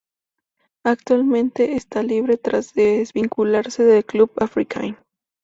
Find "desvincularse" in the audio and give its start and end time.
2.73-3.83